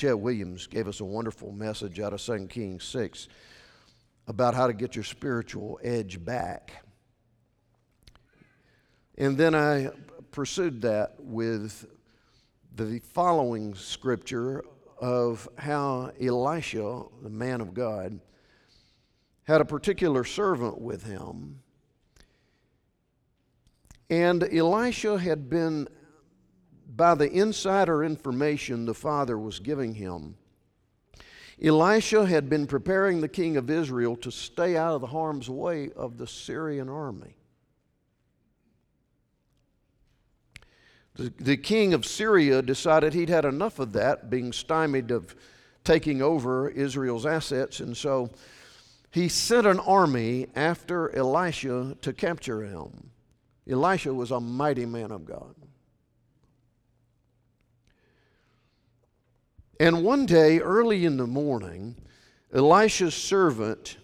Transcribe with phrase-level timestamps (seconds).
[0.00, 3.28] Chet Williams gave us a wonderful message out of 2 Kings 6
[4.28, 6.86] about how to get your spiritual edge back.
[9.18, 9.90] And then I
[10.30, 11.86] pursued that with
[12.74, 14.64] the following scripture
[14.98, 18.20] of how Elisha, the man of God,
[19.42, 21.60] had a particular servant with him.
[24.08, 25.88] And Elisha had been,
[26.96, 30.36] by the insider information the father was giving him,
[31.62, 35.90] Elisha had been preparing the king of Israel to stay out of the harm's way
[35.94, 37.36] of the Syrian army.
[41.16, 45.34] The, the king of Syria decided he'd had enough of that, being stymied of
[45.84, 48.30] taking over Israel's assets, and so
[49.10, 53.10] he sent an army after Elisha to capture him.
[53.68, 55.54] Elisha was a mighty man of God.
[59.80, 61.96] And one day, early in the morning,
[62.52, 63.96] Elisha's servant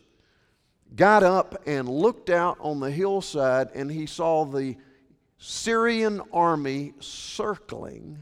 [0.94, 4.76] got up and looked out on the hillside and he saw the
[5.36, 8.16] Syrian army circling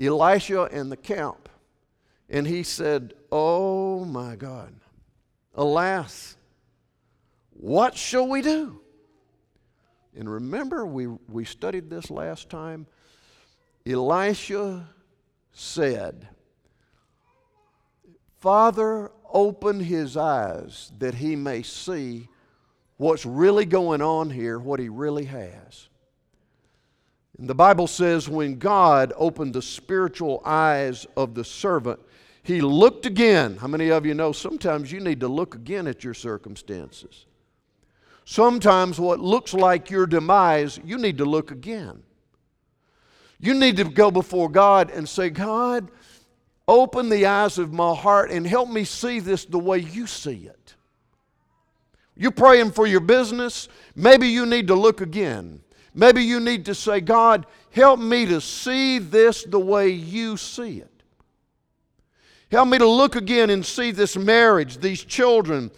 [0.00, 1.48] Elisha and the camp.
[2.28, 4.74] And he said, Oh my God,
[5.54, 6.36] alas,
[7.50, 8.80] what shall we do?
[10.16, 12.88] And remember, we, we studied this last time.
[13.86, 14.88] Elisha
[15.52, 16.26] said,
[18.40, 22.28] Father, open his eyes that he may see
[22.96, 25.88] what's really going on here, what he really has.
[27.38, 32.00] And the Bible says when God opened the spiritual eyes of the servant,
[32.42, 33.56] he looked again.
[33.56, 37.26] How many of you know sometimes you need to look again at your circumstances?
[38.24, 42.02] Sometimes what looks like your demise, you need to look again.
[43.40, 45.90] You need to go before God and say, God,
[46.68, 50.46] open the eyes of my heart and help me see this the way you see
[50.46, 50.74] it.
[52.14, 55.62] You're praying for your business, maybe you need to look again.
[55.94, 60.78] Maybe you need to say, God, help me to see this the way you see
[60.78, 60.90] it.
[62.50, 65.70] Help me to look again and see this marriage, these children.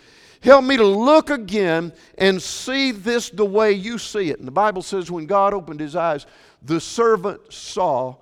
[0.43, 4.39] Help me to look again and see this the way you see it.
[4.39, 6.27] And the Bible says when God opened his eyes,
[6.63, 8.17] the servant saw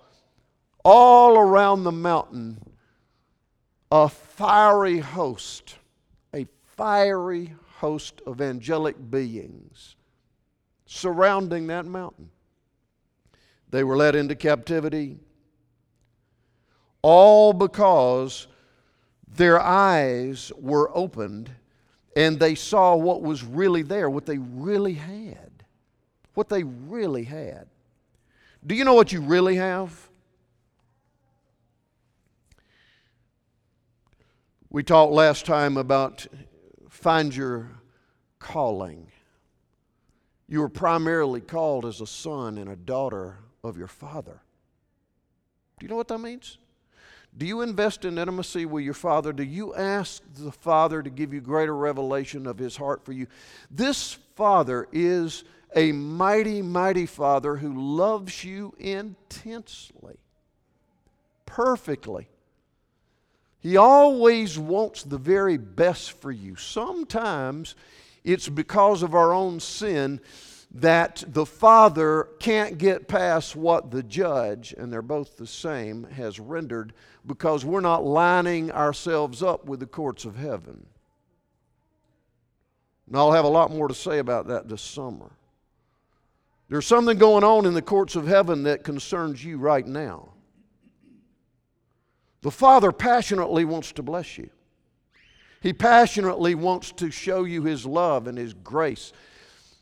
[0.84, 2.58] all around the mountain
[3.90, 5.76] a fiery host,
[6.34, 6.46] a
[6.76, 9.96] fiery host of angelic beings
[10.86, 12.30] surrounding that mountain.
[13.70, 15.18] They were led into captivity,
[17.02, 18.46] all because
[19.26, 21.50] their eyes were opened
[22.16, 25.50] and they saw what was really there, what they really had.
[26.34, 27.66] What they really had.
[28.66, 30.08] Do you know what you really have?
[34.70, 36.26] We talked last time about
[36.90, 37.70] find your
[38.38, 39.10] calling.
[40.46, 44.42] You were primarily called as a son and a daughter of your father.
[45.78, 46.58] Do you know what that means?
[47.36, 49.32] Do you invest in intimacy with your father?
[49.32, 53.26] Do you ask the father to give you greater revelation of his heart for you?
[53.70, 60.18] This father is a mighty, mighty father who loves you intensely,
[61.46, 62.28] perfectly.
[63.60, 66.56] He always wants the very best for you.
[66.56, 67.74] Sometimes
[68.24, 70.20] it's because of our own sin
[70.70, 76.38] that the Father can't get past what the judge, and they're both the same, has
[76.38, 76.92] rendered
[77.26, 80.86] because we're not lining ourselves up with the courts of heaven.
[83.06, 85.30] And I'll have a lot more to say about that this summer.
[86.68, 90.34] There's something going on in the courts of heaven that concerns you right now.
[92.42, 94.50] The Father passionately wants to bless you.
[95.60, 99.12] He passionately wants to show you His love and His grace.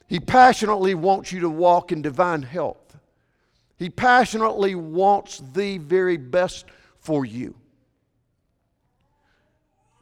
[0.08, 2.96] He passionately wants you to walk in divine health.
[3.76, 6.66] He passionately wants the very best
[6.98, 7.54] for you.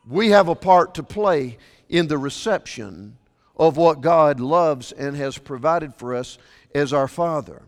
[0.07, 1.59] We have a part to play
[1.89, 3.17] in the reception
[3.57, 6.39] of what God loves and has provided for us
[6.75, 7.63] as our Father.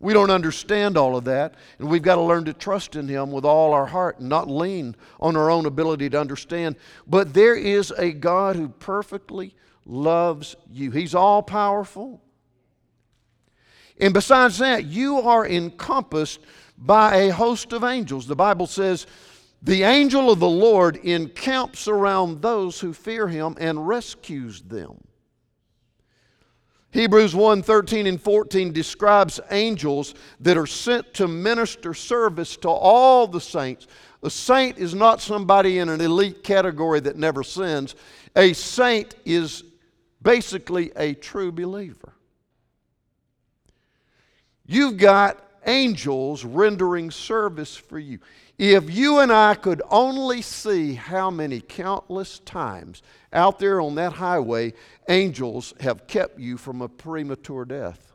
[0.00, 3.32] We don't understand all of that, and we've got to learn to trust in Him
[3.32, 6.76] with all our heart and not lean on our own ability to understand.
[7.06, 9.54] But there is a God who perfectly
[9.84, 12.22] loves you, He's all powerful.
[14.00, 16.40] And besides that, you are encompassed
[16.76, 18.28] by a host of angels.
[18.28, 19.06] The Bible says,
[19.62, 25.02] the angel of the Lord encamps around those who fear him and rescues them.
[26.90, 33.26] Hebrews 1 13 and 14 describes angels that are sent to minister service to all
[33.26, 33.86] the saints.
[34.22, 37.94] A saint is not somebody in an elite category that never sins.
[38.34, 39.64] A saint is
[40.22, 42.14] basically a true believer.
[44.66, 48.18] You've got angels rendering service for you.
[48.58, 53.02] If you and I could only see how many countless times
[53.32, 54.74] out there on that highway
[55.08, 58.12] angels have kept you from a premature death.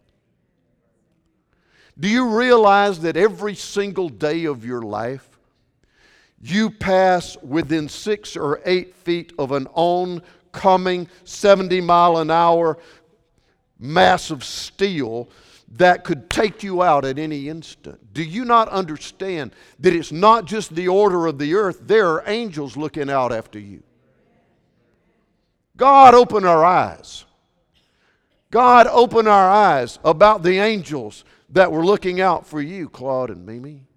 [1.98, 5.30] Do you realize that every single day of your life,
[6.42, 12.78] you pass within six or eight feet of an oncoming 70 mile an hour
[13.80, 15.30] mass of steel
[15.78, 18.14] that could take you out at any instant.
[18.14, 22.24] Do you not understand that it's not just the order of the earth, there are
[22.28, 23.81] angels looking out after you?
[25.75, 27.25] God, open our eyes.
[28.52, 33.46] God, open our eyes about the angels that were looking out for you, Claude and
[33.46, 33.88] Mimi.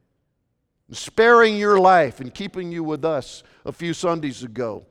[0.93, 4.87] Sparing your life and keeping you with us a few Sundays ago.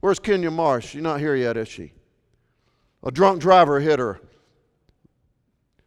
[0.00, 0.88] Where's Kenya Marsh?
[0.88, 1.92] She's not here yet, is she?
[3.04, 4.20] A drunk driver hit her.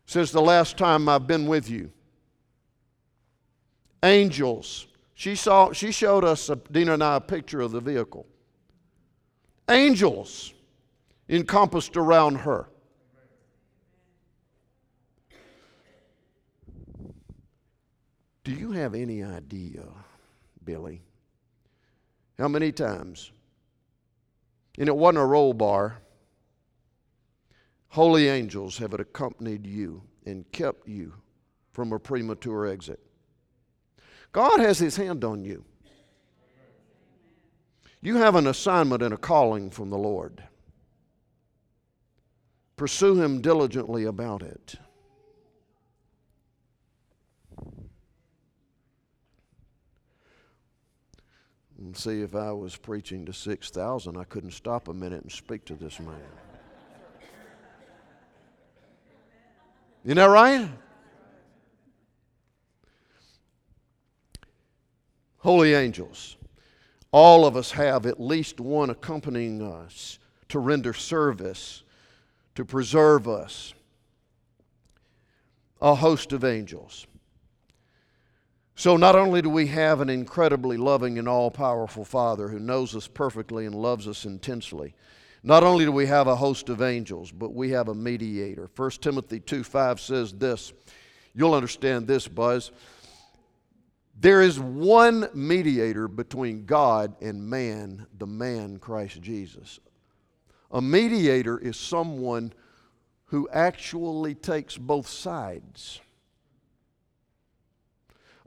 [0.06, 1.91] Since the last time I've been with you.
[4.03, 4.88] Angels.
[5.13, 8.27] She saw she showed us Dina and I a picture of the vehicle.
[9.69, 10.53] Angels
[11.29, 12.67] encompassed around her.
[18.44, 19.85] Do you have any idea,
[20.63, 21.01] Billy,
[22.38, 23.31] how many times?
[24.77, 25.97] And it wasn't a roll bar
[27.95, 31.13] Holy angels have accompanied you and kept you
[31.71, 33.00] from a premature exit.
[34.33, 35.63] God has His hand on you.
[38.01, 40.44] You have an assignment and a calling from the Lord.
[42.75, 44.75] Pursue Him diligently about it.
[51.77, 55.63] And see, if I was preaching to 6,000, I couldn't stop a minute and speak
[55.68, 56.44] to this man.
[60.05, 60.69] Isn't that right?
[65.39, 66.37] Holy angels.
[67.11, 70.19] All of us have at least one accompanying us
[70.49, 71.81] to render service,
[72.53, 73.73] to preserve us.
[75.81, 77.07] A host of angels.
[78.75, 82.95] So, not only do we have an incredibly loving and all powerful Father who knows
[82.95, 84.93] us perfectly and loves us intensely,
[85.45, 88.68] not only do we have a host of angels, but we have a mediator.
[88.75, 90.74] 1 Timothy 2 5 says this.
[91.36, 92.71] You'll understand this, Buzz.
[94.19, 99.80] There is one mediator between God and man, the man Christ Jesus.
[100.71, 102.51] A mediator is someone
[103.25, 106.01] who actually takes both sides.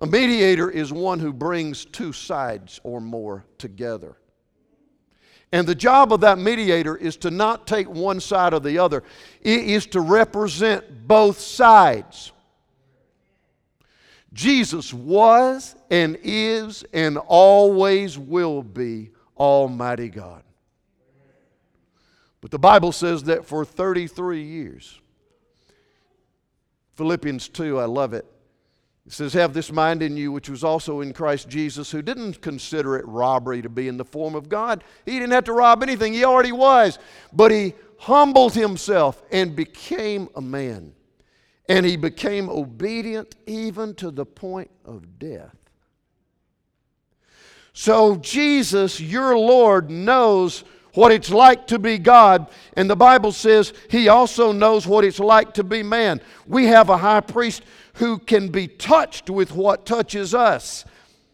[0.01, 4.17] A mediator is one who brings two sides or more together.
[5.53, 9.03] And the job of that mediator is to not take one side or the other,
[9.41, 12.33] it is to represent both sides.
[14.33, 20.43] Jesus was and is and always will be Almighty God.
[22.41, 25.01] But the Bible says that for 33 years,
[26.95, 28.27] Philippians 2, I love it.
[29.09, 32.43] It says, Have this mind in you, which was also in Christ Jesus, who didn't
[32.43, 34.85] consider it robbery to be in the form of God.
[35.07, 36.99] He didn't have to rob anything, he already was.
[37.33, 40.93] But he humbled himself and became a man.
[41.71, 45.57] And he became obedient even to the point of death.
[47.73, 52.49] So, Jesus, your Lord, knows what it's like to be God.
[52.75, 56.21] And the Bible says he also knows what it's like to be man.
[56.47, 57.63] We have a high priest
[57.99, 60.85] who can be touched with what touches us.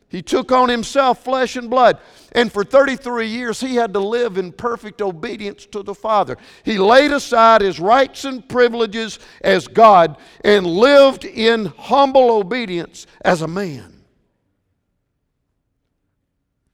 [0.08, 1.98] He took on himself flesh and blood.
[2.32, 6.36] And for 33 years, he had to live in perfect obedience to the Father.
[6.64, 13.42] He laid aside his rights and privileges as God and lived in humble obedience as
[13.42, 14.04] a man.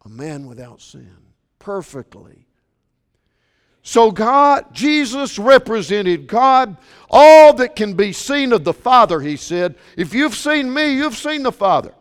[0.04, 1.16] A man without sin,
[1.58, 2.46] perfectly.
[3.82, 6.76] So, God, Jesus represented God.
[7.08, 9.74] All that can be seen of the Father, he said.
[9.96, 11.94] If you've seen me, you've seen the Father.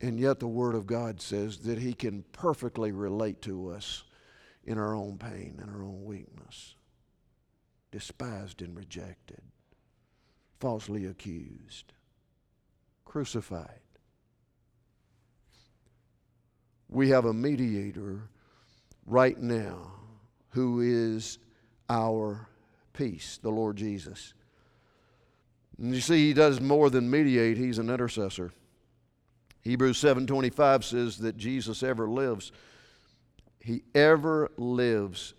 [0.00, 4.04] And yet, the Word of God says that He can perfectly relate to us
[4.64, 6.74] in our own pain and our own weakness,
[7.90, 9.40] despised and rejected,
[10.58, 11.92] falsely accused,
[13.06, 13.80] crucified.
[16.88, 18.28] We have a mediator
[19.06, 19.92] right now
[20.50, 21.38] who is
[21.88, 22.48] our
[22.92, 24.34] peace, the Lord Jesus.
[25.78, 28.52] And you see, he does more than mediate, he's an intercessor.
[29.62, 32.52] Hebrews 7:25 says that Jesus ever lives.
[33.60, 35.34] He ever lives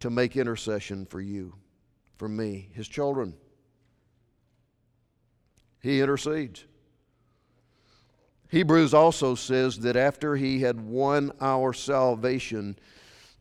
[0.00, 1.54] to make intercession for you,
[2.16, 3.34] for me, his children.
[5.80, 6.64] He intercedes.
[8.48, 12.78] Hebrews also says that after he had won our salvation,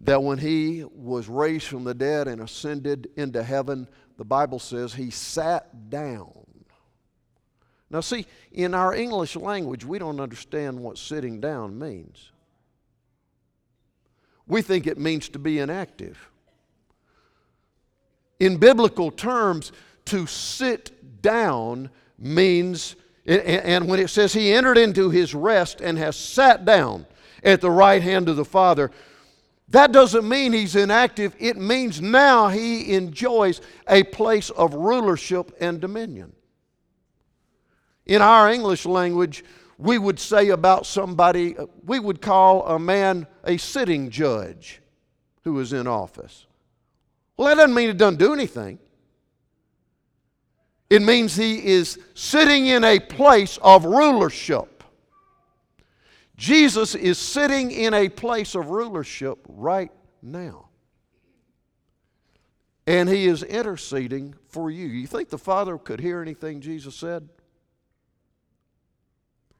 [0.01, 3.87] that when he was raised from the dead and ascended into heaven,
[4.17, 6.31] the Bible says he sat down.
[7.89, 12.31] Now, see, in our English language, we don't understand what sitting down means.
[14.45, 16.29] We think it means to be inactive.
[18.39, 19.71] In biblical terms,
[20.05, 21.89] to sit down
[22.19, 27.05] means, and when it says he entered into his rest and has sat down
[27.43, 28.91] at the right hand of the Father,
[29.69, 31.35] that doesn't mean he's inactive.
[31.39, 36.33] It means now he enjoys a place of rulership and dominion.
[38.05, 39.43] In our English language,
[39.77, 41.55] we would say about somebody,
[41.85, 44.81] we would call a man a sitting judge
[45.43, 46.45] who is in office.
[47.35, 48.79] Well, that doesn't mean it doesn't do anything.
[50.89, 54.76] It means he is sitting in a place of rulership.
[56.37, 59.91] Jesus is sitting in a place of rulership right
[60.21, 60.69] now.
[62.85, 64.85] And he is interceding for you.
[64.85, 67.27] You think the Father could hear anything Jesus said?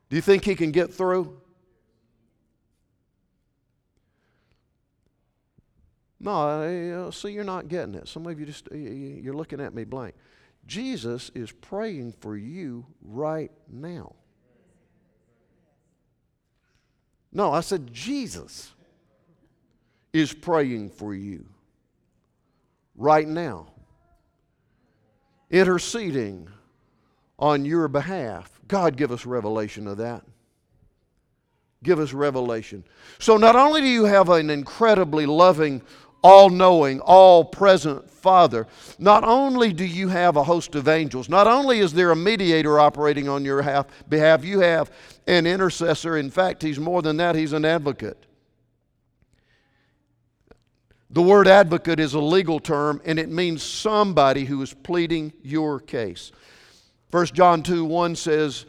[0.10, 1.42] Do you think he can get through?
[6.20, 8.08] No, uh, see, you're not getting it.
[8.08, 10.16] Some of you just, you're looking at me blank.
[10.66, 14.16] Jesus is praying for you right now.
[17.32, 18.72] No, I said Jesus
[20.14, 21.46] is praying for you
[22.96, 23.68] right now,
[25.52, 26.50] interceding
[27.40, 28.60] on your behalf.
[28.68, 30.24] God, give us revelation of that.
[31.84, 32.84] Give us revelation.
[33.20, 35.84] So, not only do you have an incredibly loving,
[36.24, 38.66] all knowing, all present Father,
[38.98, 42.80] not only do you have a host of angels, not only is there a mediator
[42.80, 43.62] operating on your
[44.10, 44.92] behalf, you have
[45.28, 46.18] an intercessor.
[46.18, 48.26] In fact, he's more than that, he's an advocate.
[51.10, 55.80] The word advocate is a legal term and it means somebody who is pleading your
[55.80, 56.32] case.
[57.12, 58.66] 1 John 2 1 says,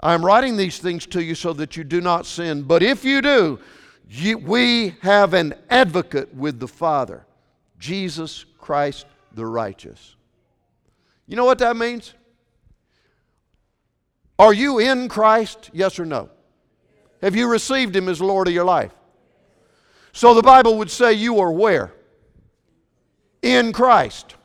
[0.00, 2.62] I am writing these things to you so that you do not sin.
[2.62, 3.60] But if you do,
[4.08, 7.24] you, we have an advocate with the Father,
[7.78, 10.16] Jesus Christ the righteous.
[11.26, 12.14] You know what that means?
[14.38, 15.70] Are you in Christ?
[15.72, 16.30] Yes or no?
[17.20, 18.92] Have you received Him as Lord of your life?
[20.12, 21.92] So the Bible would say you are where?
[23.42, 24.36] In Christ.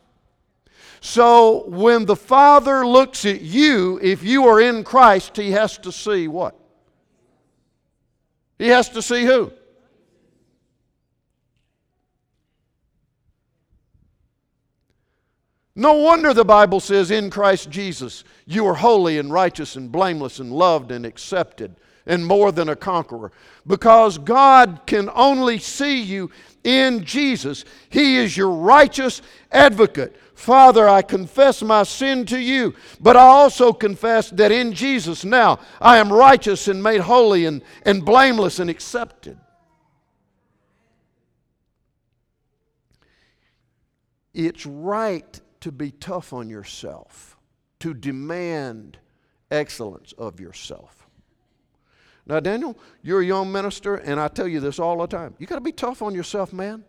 [1.02, 5.92] So when the Father looks at you, if you are in Christ, He has to
[5.92, 6.56] see what?
[8.58, 9.52] He has to see who?
[15.78, 20.40] No wonder the Bible says, in Christ Jesus, you are holy and righteous and blameless
[20.40, 21.76] and loved and accepted
[22.08, 23.32] and more than a conqueror.
[23.68, 26.32] Because God can only see you
[26.64, 27.64] in Jesus.
[27.90, 30.16] He is your righteous advocate.
[30.34, 35.60] Father, I confess my sin to you, but I also confess that in Jesus now
[35.80, 39.38] I am righteous and made holy and, and blameless and accepted.
[44.34, 47.36] It's right to be tough on yourself,
[47.78, 48.98] to demand
[49.52, 51.10] excellence of yourself.
[52.26, 55.36] Now, Daniel, you're a young minister, and I tell you this all the time.
[55.40, 56.86] You got to be tough on yourself, man.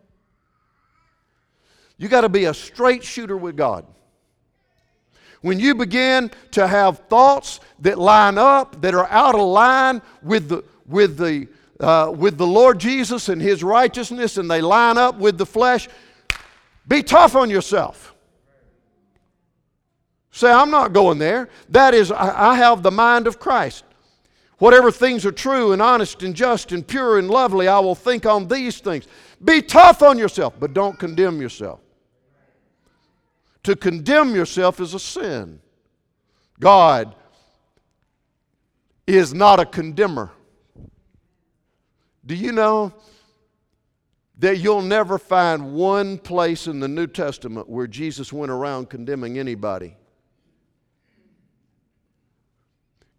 [1.97, 3.85] You got to be a straight shooter with God.
[5.41, 10.47] When you begin to have thoughts that line up, that are out of line with
[10.47, 11.49] the, with the,
[11.81, 15.89] uh, with the Lord Jesus and His righteousness, and they line up with the flesh,
[16.87, 18.15] be tough on yourself.
[20.31, 21.49] Say, I'm not going there.
[21.69, 23.83] That is, I have the mind of Christ.
[24.59, 28.25] Whatever things are true and honest and just and pure and lovely, I will think
[28.25, 29.07] on these things.
[29.43, 31.79] Be tough on yourself, but don't condemn yourself.
[33.63, 35.61] To condemn yourself is a sin.
[36.59, 37.15] God
[39.07, 40.29] is not a condemner.
[42.25, 42.93] Do you know
[44.37, 49.39] that you'll never find one place in the New Testament where Jesus went around condemning
[49.39, 49.95] anybody?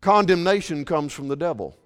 [0.01, 1.77] Condemnation comes from the devil.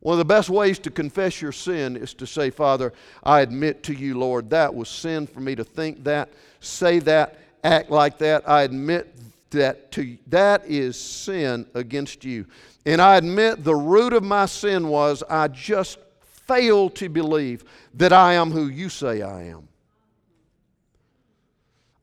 [0.00, 3.82] One of the best ways to confess your sin is to say, Father, I admit
[3.84, 8.18] to you, Lord, that was sin for me to think that, say that, act like
[8.18, 8.48] that.
[8.48, 9.14] I admit
[9.50, 12.46] that to that is sin against you.
[12.86, 18.12] And I admit the root of my sin was I just failed to believe that
[18.12, 19.68] I am who you say I am.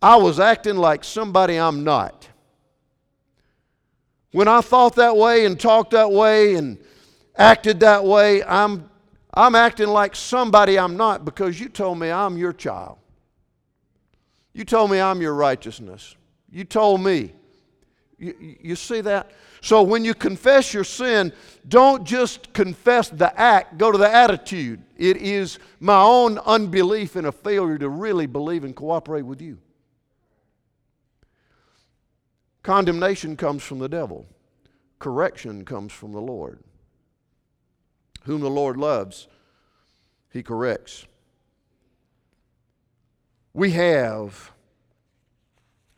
[0.02, 2.27] I was acting like somebody I'm not.
[4.32, 6.78] When I thought that way and talked that way and
[7.36, 8.90] acted that way, I'm,
[9.34, 12.98] I'm acting like somebody I'm not because you told me I'm your child.
[14.54, 16.16] You told me I'm your righteousness.
[16.50, 17.34] You told me.
[18.18, 19.32] You, you see that?
[19.62, 21.32] So when you confess your sin,
[21.68, 24.82] don't just confess the act, go to the attitude.
[24.98, 29.58] It is my own unbelief and a failure to really believe and cooperate with you.
[32.68, 34.26] Condemnation comes from the devil,
[35.00, 36.60] correction comes from the Lord.
[38.24, 39.30] Whom the Lord loves,
[40.34, 41.06] he corrects.
[43.54, 44.52] We have,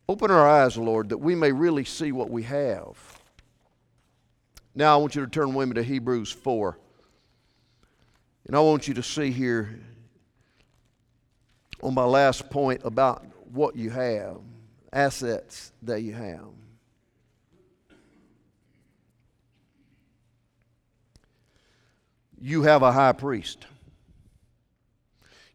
[0.07, 3.19] open our eyes, Lord, that we may really see what we have.
[4.75, 6.77] Now I want you to turn with me to Hebrews 4.
[8.45, 9.79] And I want you to see here
[11.81, 14.37] on my last point about what you have,
[14.91, 16.47] assets that you have.
[22.41, 23.65] You have a high priest.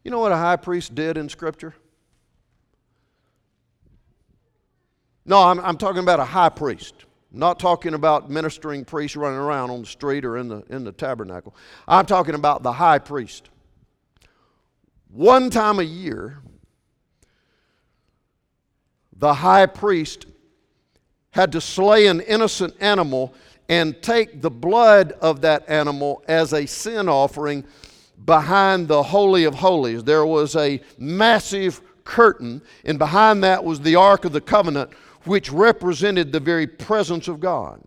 [0.03, 1.73] You know what a high priest did in Scripture?
[5.25, 6.93] No, I'm, I'm talking about a high priest.
[7.33, 10.83] I'm not talking about ministering priests running around on the street or in the, in
[10.83, 11.55] the tabernacle.
[11.87, 13.49] I'm talking about the high priest.
[15.09, 16.37] One time a year,
[19.15, 20.25] the high priest
[21.31, 23.33] had to slay an innocent animal
[23.67, 27.63] and take the blood of that animal as a sin offering
[28.25, 30.03] behind the Holy of Holies.
[30.03, 34.91] There was a massive curtain, and behind that was the Ark of the Covenant,
[35.23, 37.81] which represented the very presence of God.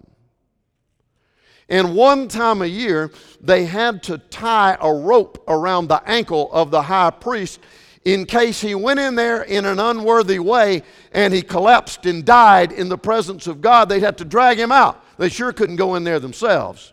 [1.68, 6.70] And one time a year, they had to tie a rope around the ankle of
[6.70, 7.60] the high priest
[8.04, 10.82] in case he went in there in an unworthy way
[11.12, 13.88] and he collapsed and died in the presence of God.
[13.88, 15.04] They'd have to drag him out.
[15.18, 16.92] They sure couldn't go in there themselves.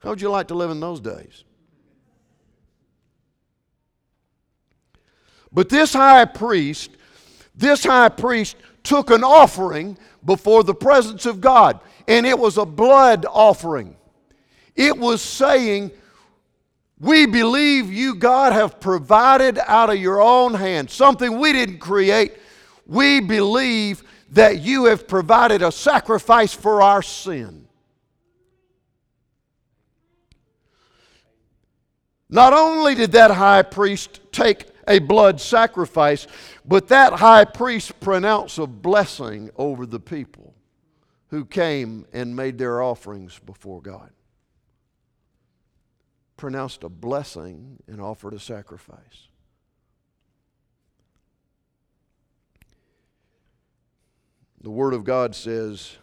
[0.00, 1.44] How would you like to live in those days?
[5.50, 6.90] But this high priest,
[7.54, 12.66] this high priest took an offering before the presence of God, and it was a
[12.66, 13.96] blood offering.
[14.74, 15.92] It was saying,
[17.00, 22.34] We believe you, God, have provided out of your own hand something we didn't create.
[22.86, 27.66] We believe that you have provided a sacrifice for our sin.
[32.28, 36.26] Not only did that high priest take a blood sacrifice,
[36.64, 40.54] but that high priest pronounced a blessing over the people
[41.28, 44.10] who came and made their offerings before God.
[46.36, 49.28] Pronounced a blessing and offered a sacrifice.
[54.60, 55.98] The Word of God says,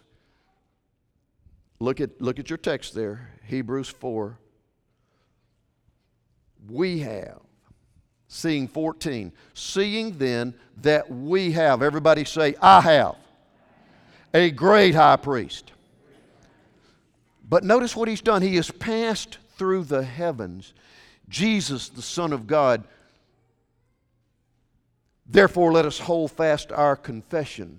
[1.79, 4.37] look at, look at your text there, Hebrews 4.
[6.69, 7.39] We have,
[8.27, 13.15] seeing 14, seeing then that we have, everybody say, I have,
[14.31, 15.71] a great high priest.
[17.49, 18.43] But notice what he's done.
[18.43, 20.73] He has passed through the heavens.
[21.29, 22.83] Jesus, the Son of God.
[25.27, 27.77] Therefore, let us hold fast our confession.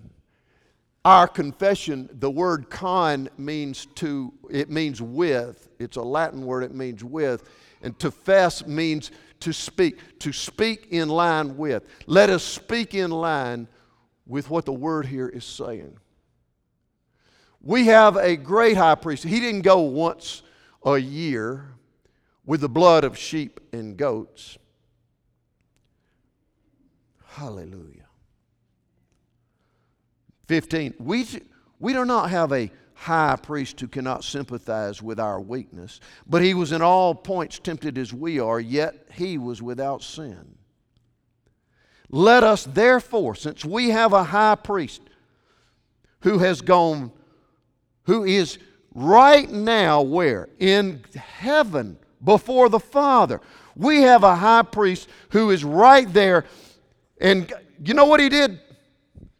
[1.03, 5.67] Our confession, the word con means to, it means with.
[5.77, 7.49] It's a Latin word, it means with.
[7.81, 11.85] And to fess means to speak, to speak in line with.
[12.07, 13.67] Let us speak in line
[14.25, 15.97] with what the word here is saying.
[17.59, 19.25] We have a great high priest.
[19.25, 20.43] He didn't go once
[20.85, 21.75] a year
[22.45, 24.57] with the blood of sheep and goats.
[27.25, 28.07] Hallelujah.
[30.47, 30.93] 15.
[30.99, 31.25] We,
[31.79, 36.53] we do not have a high priest who cannot sympathize with our weakness, but he
[36.53, 40.55] was in all points tempted as we are, yet he was without sin.
[42.09, 45.01] Let us therefore, since we have a high priest
[46.19, 47.11] who has gone,
[48.03, 48.59] who is
[48.93, 50.49] right now where?
[50.59, 53.41] In heaven before the Father.
[53.75, 56.45] We have a high priest who is right there.
[57.19, 57.51] And
[57.83, 58.59] you know what he did?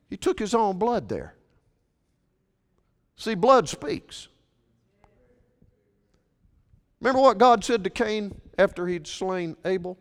[0.10, 1.36] He took his own blood there.
[3.16, 4.28] See, blood speaks.
[7.00, 9.98] Remember what God said to Cain after he'd slain Abel?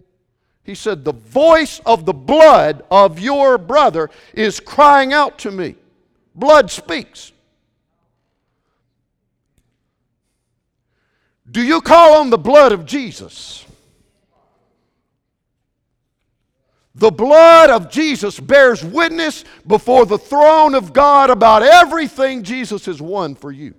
[0.65, 5.77] He said, The voice of the blood of your brother is crying out to me.
[6.35, 7.33] Blood speaks.
[11.53, 13.65] Do you call on the blood of Jesus?
[16.95, 23.01] The blood of Jesus bears witness before the throne of God about everything Jesus has
[23.01, 23.75] won for you.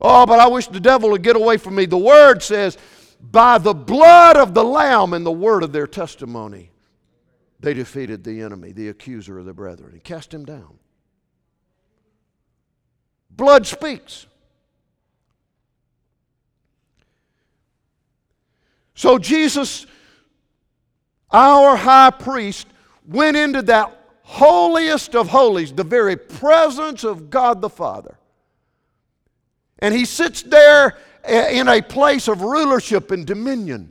[0.00, 1.86] Oh, but I wish the devil would get away from me.
[1.86, 2.78] The word says,
[3.20, 6.70] by the blood of the Lamb and the word of their testimony,
[7.60, 10.78] they defeated the enemy, the accuser of the brethren, and cast him down.
[13.30, 14.26] Blood speaks.
[19.00, 19.86] So Jesus,
[21.30, 22.66] our high priest,
[23.08, 28.18] went into that holiest of holies, the very presence of God the Father.
[29.78, 33.90] And he sits there in a place of rulership and dominion.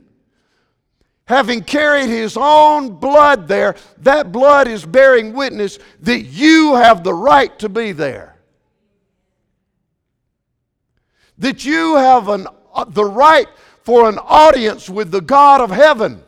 [1.24, 7.14] Having carried his own blood there, that blood is bearing witness that you have the
[7.14, 8.36] right to be there.
[11.38, 13.48] That you have an, uh, the right
[13.90, 16.22] for an audience with the God of heaven.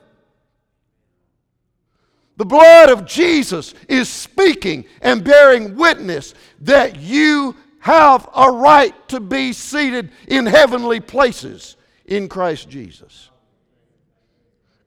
[2.37, 9.20] The blood of Jesus is speaking and bearing witness that you have a right to
[9.20, 13.31] be seated in heavenly places in Christ Jesus.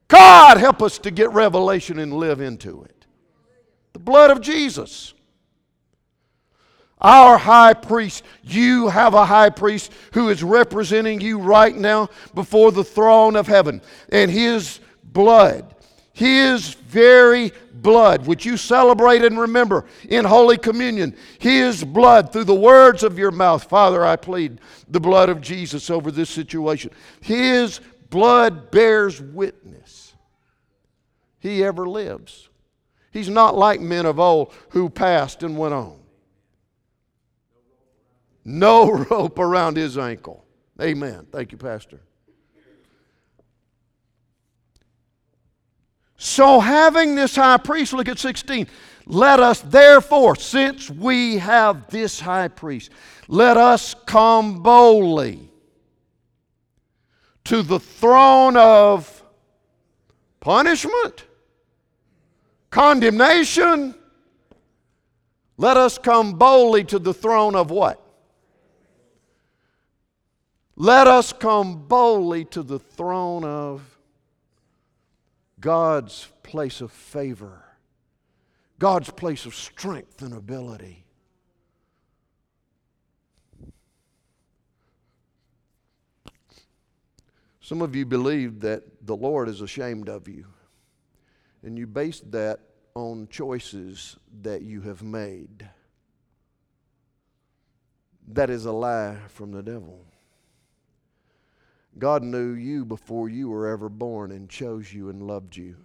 [0.06, 3.06] God, help us to get revelation and live into it.
[3.94, 5.14] The blood of Jesus.
[7.00, 12.72] Our high priest, you have a high priest who is representing you right now before
[12.72, 13.82] the throne of heaven.
[14.10, 15.74] And his blood,
[16.14, 22.54] his very blood, which you celebrate and remember in Holy Communion, his blood through the
[22.54, 23.64] words of your mouth.
[23.64, 26.90] Father, I plead the blood of Jesus over this situation.
[27.20, 30.14] His blood bears witness.
[31.40, 32.48] He ever lives.
[33.12, 35.98] He's not like men of old who passed and went on
[38.46, 40.44] no rope around his ankle.
[40.80, 41.26] Amen.
[41.32, 42.00] Thank you, Pastor.
[46.16, 48.68] So, having this high priest, look at 16.
[49.06, 52.90] Let us therefore, since we have this high priest,
[53.28, 55.50] let us come boldly
[57.44, 59.22] to the throne of
[60.40, 61.24] punishment,
[62.70, 63.94] condemnation.
[65.58, 68.05] Let us come boldly to the throne of what?
[70.76, 73.98] Let us come boldly to the throne of
[75.58, 77.64] God's place of favor,
[78.78, 81.04] God's place of strength and ability.
[87.60, 90.44] Some of you believe that the Lord is ashamed of you,
[91.62, 92.60] and you base that
[92.94, 95.68] on choices that you have made.
[98.28, 100.04] That is a lie from the devil.
[101.98, 105.76] God knew you before you were ever born and chose you and loved you.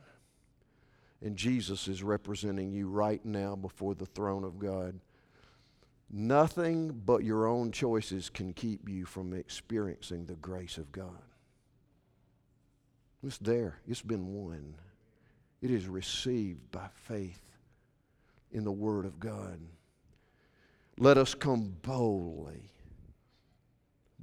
[1.21, 4.99] And Jesus is representing you right now before the throne of God.
[6.09, 11.21] Nothing but your own choices can keep you from experiencing the grace of God.
[13.23, 14.75] It's there, it's been won.
[15.61, 17.39] It is received by faith
[18.51, 19.59] in the Word of God.
[20.97, 22.71] Let us come boldly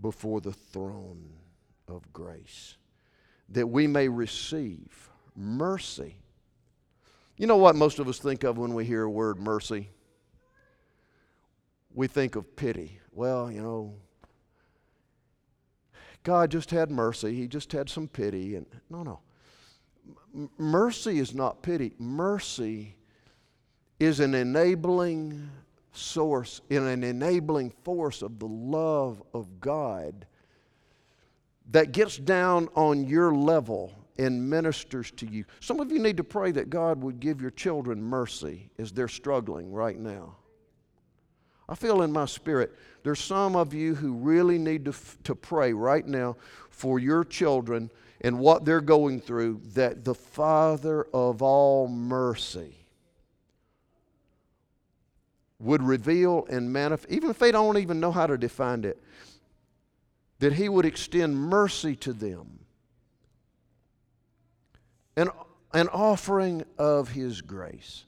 [0.03, 1.31] before the throne
[1.89, 2.77] of grace,
[3.49, 6.17] that we may receive mercy.
[7.37, 9.91] You know what most of us think of when we hear a word mercy?
[11.95, 13.01] We think of pity.
[13.13, 13.95] Well, you know,
[16.23, 17.35] God just had mercy.
[17.35, 18.57] He just had some pity.
[18.57, 19.21] And no, no.
[20.35, 21.95] M- mercy is not pity.
[21.99, 22.97] Mercy
[23.99, 25.49] is an enabling
[25.93, 30.27] source, in an enabling force of the love of God
[31.69, 35.45] that gets down on your level and ministers to you.
[35.61, 39.09] Some of you need to pray that God would give your children mercy as they're
[39.09, 40.37] struggling right now.
[41.69, 45.73] I feel in my spirit there's some of you who really need to, to pray
[45.73, 46.37] right now
[46.71, 47.91] for your children
[48.23, 52.75] and what they're going through that the Father of all mercy
[55.61, 59.01] would reveal and manifest, even if they don't even know how to define it,
[60.39, 62.61] that He would extend mercy to them.
[65.17, 65.29] An,
[65.73, 68.05] an offering of His grace.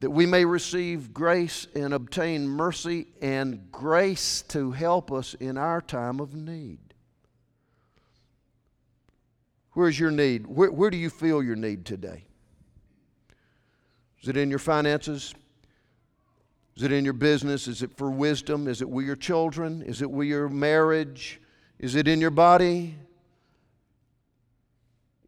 [0.00, 5.80] That we may receive grace and obtain mercy and grace to help us in our
[5.80, 6.78] time of need.
[9.72, 10.46] Where's your need?
[10.46, 12.24] Where, where do you feel your need today?
[14.22, 15.34] Is it in your finances?
[16.76, 17.68] Is it in your business?
[17.68, 18.66] Is it for wisdom?
[18.66, 19.82] Is it with your children?
[19.82, 21.40] Is it with your marriage?
[21.78, 22.96] Is it in your body?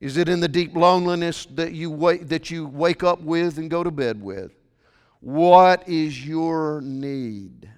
[0.01, 3.71] Is it in the deep loneliness that you wake, that you wake up with and
[3.71, 4.53] go to bed with?
[5.21, 7.71] What is your need?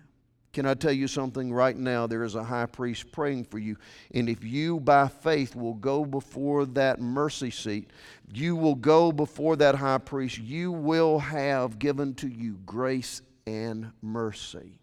[0.52, 2.07] Can I tell you something right now?
[2.07, 3.76] There is a high priest praying for you.
[4.12, 7.90] And if you, by faith, will go before that mercy seat,
[8.33, 13.90] you will go before that high priest, you will have given to you grace and
[14.02, 14.78] mercy.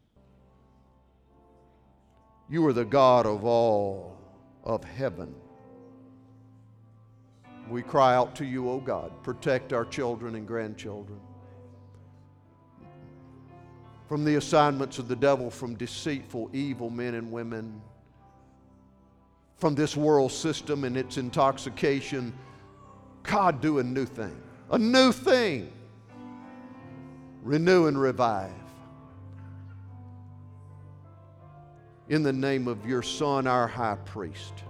[2.50, 4.18] You are the God of all
[4.64, 5.36] of heaven.
[7.70, 11.20] We cry out to you, O God, protect our children and grandchildren
[14.08, 17.82] from the assignments of the devil, from deceitful, evil men and women,
[19.58, 22.34] from this world system and its intoxication.
[23.24, 24.40] God, do a new thing,
[24.72, 25.72] a new thing
[27.46, 28.52] renew and revive.
[32.10, 34.64] In the name of your Son, our high priest.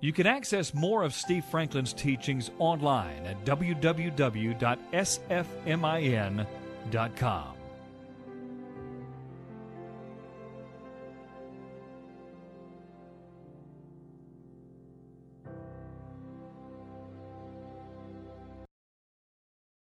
[0.00, 4.04] You can access more of Steve Franklin's teachings online at www.sfmin.com.